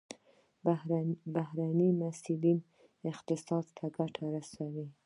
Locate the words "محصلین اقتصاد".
1.99-3.65